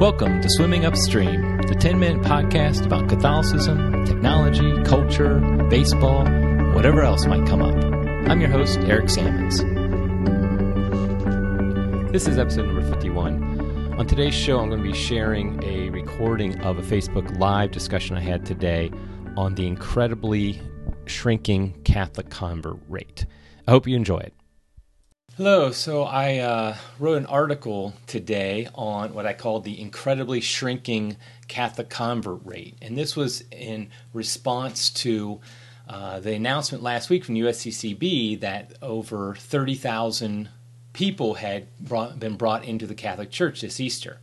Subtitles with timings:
[0.00, 6.24] Welcome to Swimming Upstream, the 10 minute podcast about Catholicism, technology, culture, baseball,
[6.72, 7.74] whatever else might come up.
[8.26, 9.58] I'm your host, Eric Sammons.
[12.12, 13.98] This is episode number 51.
[13.98, 18.16] On today's show, I'm going to be sharing a recording of a Facebook Live discussion
[18.16, 18.90] I had today
[19.36, 20.62] on the incredibly
[21.04, 23.26] shrinking Catholic convert rate.
[23.68, 24.32] I hope you enjoy it.
[25.42, 25.70] Hello.
[25.70, 31.16] So I uh, wrote an article today on what I called the incredibly shrinking
[31.48, 35.40] Catholic convert rate, and this was in response to
[35.88, 40.50] uh, the announcement last week from USCCB that over 30,000
[40.92, 44.18] people had brought, been brought into the Catholic Church this Easter,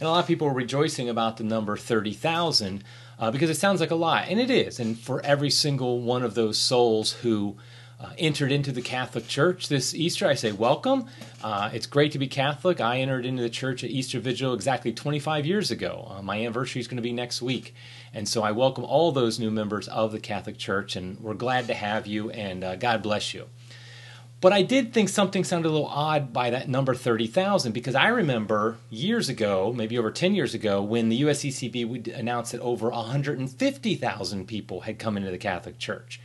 [0.00, 2.82] and a lot of people were rejoicing about the number 30,000
[3.18, 4.80] uh, because it sounds like a lot, and it is.
[4.80, 7.58] And for every single one of those souls who
[7.98, 11.06] uh, entered into the Catholic Church this Easter, I say welcome.
[11.42, 12.80] Uh, it's great to be Catholic.
[12.80, 16.06] I entered into the church at Easter Vigil exactly 25 years ago.
[16.10, 17.74] Uh, my anniversary is going to be next week.
[18.12, 21.66] And so I welcome all those new members of the Catholic Church, and we're glad
[21.68, 23.46] to have you, and uh, God bless you.
[24.42, 28.08] But I did think something sounded a little odd by that number 30,000 because I
[28.08, 34.46] remember years ago, maybe over 10 years ago, when the USCCB announced that over 150,000
[34.46, 36.20] people had come into the Catholic Church.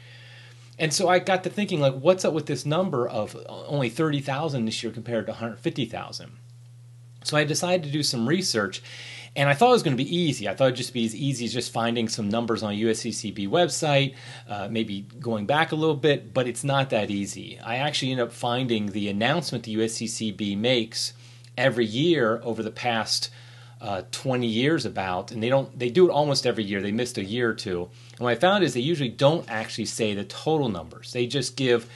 [0.82, 4.66] And so I got to thinking, like, what's up with this number of only 30,000
[4.66, 6.32] this year compared to 150,000?
[7.24, 8.82] So I decided to do some research,
[9.36, 10.50] and I thought it was going to be easy.
[10.50, 13.48] I thought it'd just be as easy as just finding some numbers on a USCCB
[13.48, 14.16] website,
[14.48, 17.60] uh, maybe going back a little bit, but it's not that easy.
[17.60, 21.14] I actually end up finding the announcement the USCCB makes
[21.56, 23.30] every year over the past
[23.82, 26.82] uh, 20 years about, and they don't they do it almost every year.
[26.82, 27.90] They missed a year or two.
[28.12, 31.12] And what I found is they usually don't actually say the total numbers.
[31.12, 31.90] They just give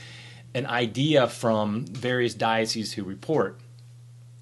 [0.55, 3.59] an idea from various dioceses who report.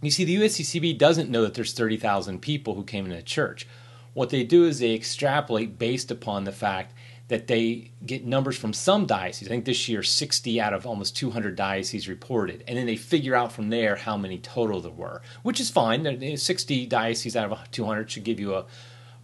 [0.01, 3.67] You see, the USCCB doesn't know that there's 30,000 people who came into the church.
[4.13, 6.93] What they do is they extrapolate based upon the fact
[7.29, 9.47] that they get numbers from some dioceses.
[9.47, 12.63] I think this year 60 out of almost 200 dioceses reported.
[12.67, 16.37] And then they figure out from there how many total there were, which is fine.
[16.37, 18.65] 60 dioceses out of 200 should give you a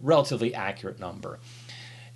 [0.00, 1.38] relatively accurate number.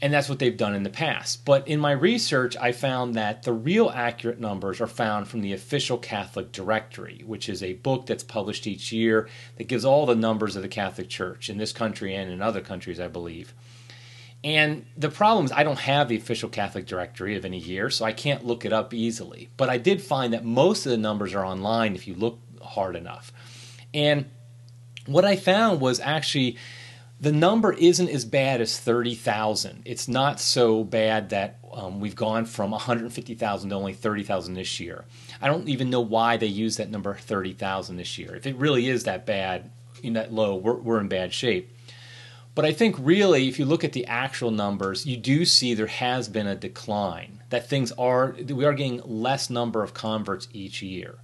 [0.00, 1.44] And that's what they've done in the past.
[1.44, 5.52] But in my research, I found that the real accurate numbers are found from the
[5.52, 10.16] official Catholic Directory, which is a book that's published each year that gives all the
[10.16, 13.54] numbers of the Catholic Church in this country and in other countries, I believe.
[14.44, 18.04] And the problem is, I don't have the official Catholic directory of any year, so
[18.04, 19.48] I can't look it up easily.
[19.56, 22.94] But I did find that most of the numbers are online if you look hard
[22.94, 23.32] enough.
[23.94, 24.26] And
[25.06, 26.58] what I found was actually
[27.18, 29.82] the number isn't as bad as 30,000.
[29.86, 35.06] It's not so bad that um, we've gone from 150,000 to only 30,000 this year.
[35.40, 38.34] I don't even know why they use that number 30,000 this year.
[38.34, 39.70] If it really is that bad,
[40.02, 41.73] in that low, we're, we're in bad shape.
[42.54, 45.88] But I think really, if you look at the actual numbers, you do see there
[45.88, 47.42] has been a decline.
[47.50, 51.16] That things are, we are getting less number of converts each year.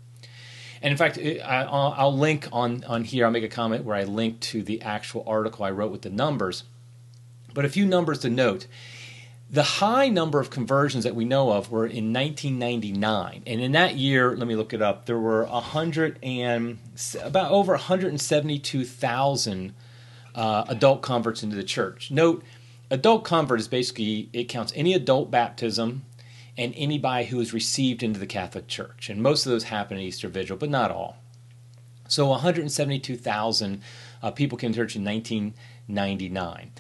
[0.83, 4.41] And in fact, I'll link on, on here, I'll make a comment where I link
[4.41, 6.65] to the actual article I wrote with the numbers.
[7.53, 8.67] But a few numbers to note.
[9.53, 13.97] The high number of conversions that we know of were in 1999, and in that
[13.97, 15.07] year, let me look it up.
[15.07, 16.79] There were 100 and
[17.21, 19.75] about over 172,000
[20.35, 22.11] uh, adult converts into the church.
[22.11, 22.43] Note,
[22.91, 26.05] adult convert is basically it counts any adult baptism
[26.57, 30.03] and anybody who is received into the Catholic Church, and most of those happen at
[30.03, 31.17] Easter Vigil, but not all.
[32.09, 33.83] So 172,000
[34.23, 36.73] uh, people came to church in 1999.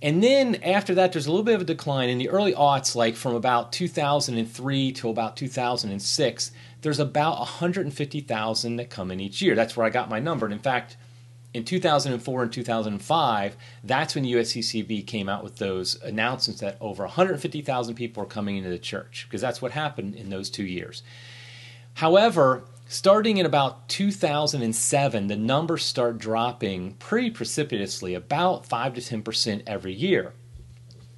[0.00, 2.08] And then after that, there's a little bit of a decline.
[2.08, 6.52] In the early aughts, like from about 2003 to about 2006,
[6.82, 9.54] there's about 150,000 that come in each year.
[9.54, 10.46] That's where I got my number.
[10.46, 10.96] And in fact,
[11.58, 17.94] in 2004 and 2005, that's when USCCB came out with those announcements that over 150,000
[17.96, 21.02] people are coming into the church, because that's what happened in those two years.
[21.94, 29.62] However, starting in about 2007, the numbers start dropping pretty precipitously, about 5 to 10%
[29.66, 30.32] every year.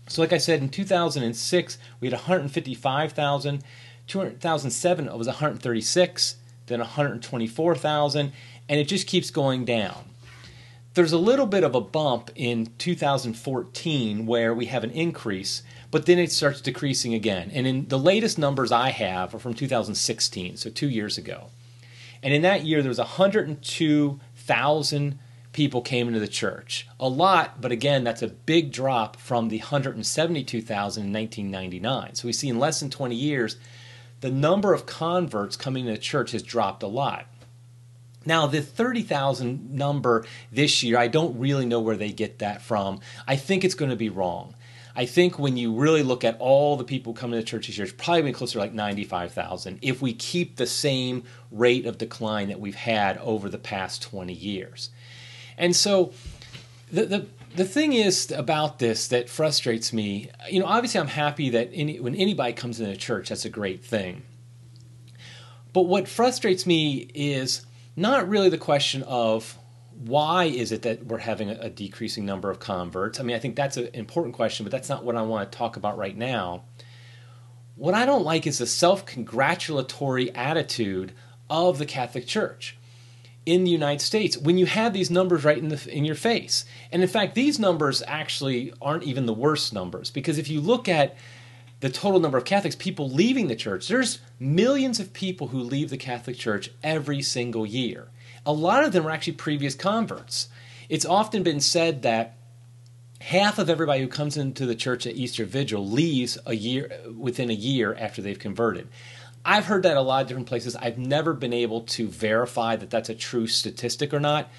[0.09, 3.63] So, like I said, in 2006, we had 155,000.
[4.07, 6.37] 2007, it was 136,
[6.67, 8.33] then 124,000,
[8.69, 10.10] and it just keeps going down
[10.95, 16.07] there's a little bit of a bump in 2014 where we have an increase, but
[16.07, 17.51] then it starts decreasing again.
[17.53, 21.47] And in the latest numbers I have are from 2016, so two years ago.
[22.23, 25.19] And in that year, there was 102,000
[25.53, 26.87] people came into the church.
[26.99, 32.15] A lot, but again, that's a big drop from the 172,000 in 1999.
[32.15, 33.57] So we see in less than 20 years,
[34.21, 37.27] the number of converts coming to the church has dropped a lot.
[38.27, 43.01] Now, the 30,000 number this year, I don't really know where they get that from.
[43.27, 44.55] I think it's going to be wrong.
[44.95, 47.85] I think when you really look at all the people coming to church this year,
[47.85, 52.49] it's probably been closer to like 95,000 if we keep the same rate of decline
[52.49, 54.91] that we've had over the past 20 years.
[55.57, 56.13] And so
[56.93, 61.51] the, the, the thing is about this that frustrates me, you know, obviously I'm happy
[61.51, 64.23] that any, when anybody comes into church, that's a great thing.
[65.73, 67.65] But what frustrates me is
[67.97, 69.59] not really the question of
[70.01, 73.21] why is it that we're having a, decreasing number of converts?
[73.21, 75.59] I mean, I think that's an important question, but that's not what I want to
[75.59, 76.65] talk about right now.
[77.77, 81.13] What I don't like is the self congratulatory attitude
[81.51, 82.79] of the Catholic Church
[83.47, 86.65] in the United States when you have these numbers right in the in your face.
[86.93, 90.89] And in fact, these numbers actually aren't even the worst numbers because if you look
[90.89, 91.17] at
[91.81, 95.91] the total number of Catholics, people leaving the church, there's millions of people who leave
[95.91, 98.09] the Catholic Church every single year.
[98.45, 100.49] A lot of them are actually previous converts.
[100.89, 102.37] It's often been said that
[103.21, 107.51] half of everybody who comes into the church at Easter Vigil leaves a year within
[107.51, 108.89] a year after they've converted.
[109.45, 110.77] I've heard that a lot of different places.
[110.77, 114.51] I've never been able to verify that that's a true statistic or not,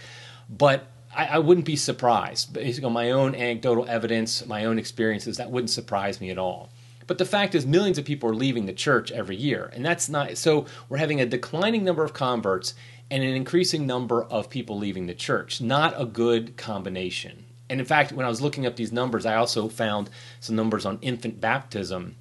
[0.49, 2.53] but I, I wouldn't be surprised.
[2.53, 6.70] Based on my own anecdotal evidence, my own experiences, that wouldn't surprise me at all.
[7.11, 10.07] But the fact is, millions of people are leaving the church every year, and that's
[10.07, 10.65] not so.
[10.87, 12.73] We're having a declining number of converts
[13.09, 15.59] and an increasing number of people leaving the church.
[15.59, 17.47] Not a good combination.
[17.69, 20.09] And in fact, when I was looking up these numbers, I also found
[20.39, 22.15] some numbers on infant baptism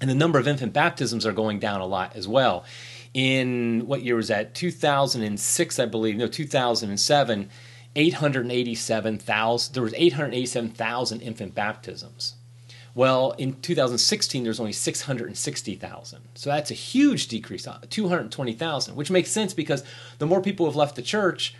[0.00, 2.64] and the number of infant baptisms are going down a lot as well.
[3.12, 4.54] In what year was that?
[4.54, 6.16] 2006, I believe.
[6.16, 7.50] No, 2007.
[7.94, 9.74] 887,000.
[9.74, 12.34] There was 887,000 infant baptisms.
[12.94, 16.20] Well, in 2016, there's only 660,000.
[16.34, 19.82] So that's a huge decrease, uh, 220,000, which makes sense because
[20.18, 21.54] the more people have left the church,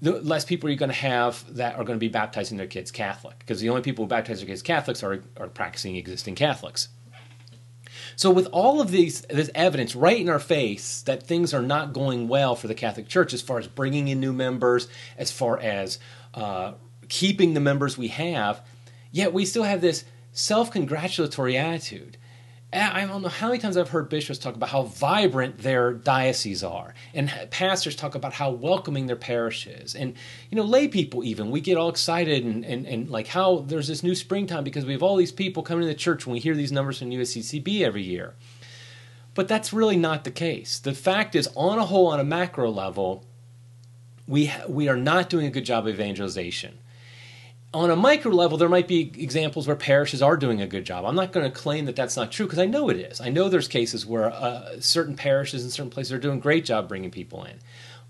[0.00, 2.90] the less people you're going to have that are going to be baptizing their kids
[2.90, 3.38] Catholic.
[3.38, 6.88] Because the only people who baptize their kids Catholics are, are practicing existing Catholics.
[8.16, 11.92] So, with all of these, this evidence right in our face that things are not
[11.92, 15.58] going well for the Catholic Church as far as bringing in new members, as far
[15.60, 15.98] as
[16.34, 16.72] uh,
[17.08, 18.62] keeping the members we have,
[19.10, 22.16] yet we still have this self congratulatory attitude.
[22.72, 25.92] Eh, I don't know how many times I've heard bishops talk about how vibrant their
[25.92, 30.14] dioceses are, and pastors talk about how welcoming their parish is, and
[30.50, 33.88] you know, lay people even we get all excited and, and, and like how there's
[33.88, 36.40] this new springtime because we have all these people coming to the church when we
[36.40, 38.34] hear these numbers from USCCB every year.
[39.34, 40.78] But that's really not the case.
[40.78, 43.26] The fact is, on a whole, on a macro level,
[44.26, 46.78] we we are not doing a good job of evangelization
[47.74, 51.04] on a micro level, there might be examples where parishes are doing a good job.
[51.04, 53.20] I'm not going to claim that that's not true because I know it is.
[53.20, 56.64] I know there's cases where uh, certain parishes in certain places are doing a great
[56.64, 57.60] job bringing people in.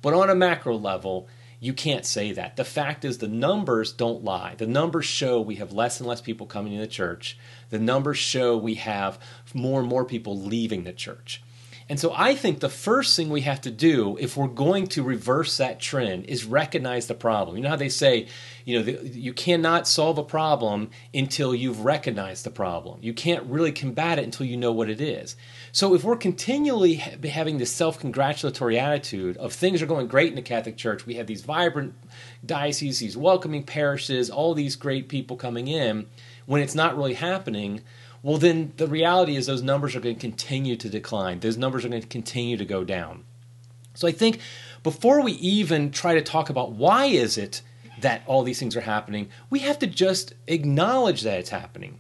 [0.01, 1.29] But on a macro level,
[1.61, 2.57] you can't say that.
[2.57, 4.57] The fact is, the numbers don't lie.
[4.57, 7.39] The numbers show we have less and less people coming to the church.
[7.71, 9.21] The numbers show we have
[9.55, 11.41] more and more people leaving the church.
[11.89, 15.03] And so I think the first thing we have to do if we're going to
[15.03, 17.57] reverse that trend is recognize the problem.
[17.57, 18.29] You know how they say,
[18.65, 23.01] you know, the, you cannot solve a problem until you've recognized the problem.
[23.03, 25.37] You can't really combat it until you know what it is.
[25.73, 30.43] So if we're continually having this self-congratulatory attitude of things are going great in the
[30.43, 31.95] Catholic Church, we have these vibrant
[32.45, 36.07] dioceses, these welcoming parishes, all these great people coming in,
[36.47, 37.81] when it's not really happening,
[38.23, 41.41] well, then the reality is those numbers are going to continue to decline.
[41.41, 43.25] Those numbers are going to continue to go down.
[43.95, 44.39] So I think
[44.83, 47.63] before we even try to talk about why is it
[48.01, 51.99] that all these things are happening, we have to just acknowledge that it's happening.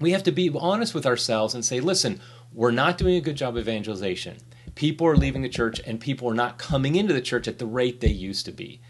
[0.00, 2.20] We have to be honest with ourselves and say, listen,
[2.52, 4.38] we're not doing a good job of evangelization.
[4.74, 7.66] People are leaving the church and people are not coming into the church at the
[7.66, 8.80] rate they used to be.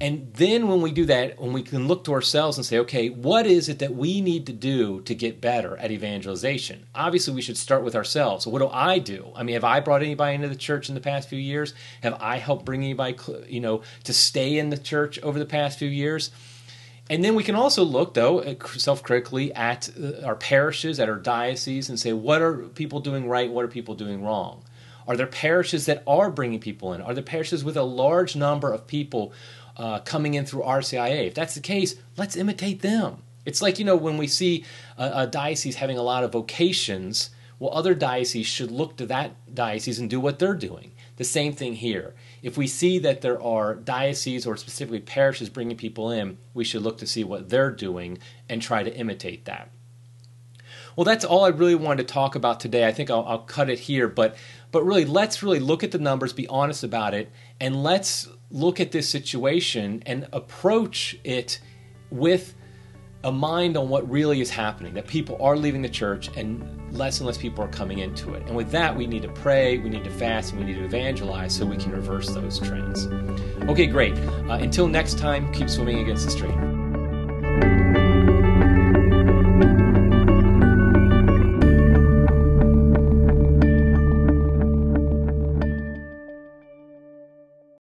[0.00, 3.08] And then when we do that, when we can look to ourselves and say, okay,
[3.08, 6.86] what is it that we need to do to get better at evangelization?
[6.94, 8.44] Obviously, we should start with ourselves.
[8.44, 9.32] So, what do I do?
[9.34, 11.74] I mean, have I brought anybody into the church in the past few years?
[12.02, 13.16] Have I helped bring anybody,
[13.48, 16.30] you know, to stay in the church over the past few years?
[17.10, 21.16] And then we can also look, though, self critically at uh, our parishes, at our
[21.16, 23.50] dioceses, and say, what are people doing right?
[23.50, 24.62] What are people doing wrong?
[25.06, 27.00] Are there parishes that are bringing people in?
[27.00, 29.32] Are there parishes with a large number of people
[29.78, 31.28] uh, coming in through RCIA.
[31.28, 33.22] If that's the case, let's imitate them.
[33.44, 34.64] It's like, you know, when we see
[34.98, 39.54] a, a diocese having a lot of vocations, well, other dioceses should look to that
[39.54, 40.92] diocese and do what they're doing.
[41.16, 42.14] The same thing here.
[42.42, 46.82] If we see that there are dioceses or specifically parishes bringing people in, we should
[46.82, 48.18] look to see what they're doing
[48.48, 49.70] and try to imitate that.
[50.94, 52.86] Well, that's all I really wanted to talk about today.
[52.86, 54.36] I think I'll, I'll cut it here, but
[54.70, 57.30] but really, let's really look at the numbers, be honest about it,
[57.60, 61.60] and let's look at this situation and approach it
[62.10, 62.54] with
[63.24, 66.62] a mind on what really is happening that people are leaving the church and
[66.92, 68.42] less and less people are coming into it.
[68.46, 70.84] And with that, we need to pray, we need to fast, and we need to
[70.84, 73.06] evangelize so we can reverse those trends.
[73.68, 74.16] Okay, great.
[74.48, 76.77] Uh, until next time, keep swimming against the stream.